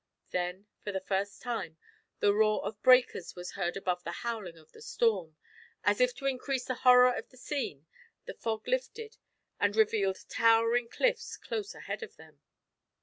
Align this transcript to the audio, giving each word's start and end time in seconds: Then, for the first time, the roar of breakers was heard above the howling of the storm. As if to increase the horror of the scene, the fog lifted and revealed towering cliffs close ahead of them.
Then, 0.31 0.65
for 0.83 0.91
the 0.91 0.99
first 0.99 1.43
time, 1.43 1.77
the 2.21 2.33
roar 2.33 2.65
of 2.65 2.81
breakers 2.81 3.35
was 3.35 3.51
heard 3.51 3.77
above 3.77 4.03
the 4.03 4.11
howling 4.25 4.57
of 4.57 4.71
the 4.71 4.81
storm. 4.81 5.35
As 5.83 6.01
if 6.01 6.15
to 6.15 6.25
increase 6.25 6.65
the 6.65 6.73
horror 6.73 7.13
of 7.13 7.29
the 7.29 7.37
scene, 7.37 7.85
the 8.25 8.33
fog 8.33 8.67
lifted 8.67 9.17
and 9.59 9.75
revealed 9.75 10.17
towering 10.27 10.89
cliffs 10.89 11.37
close 11.37 11.75
ahead 11.75 12.01
of 12.01 12.15
them. 12.15 12.41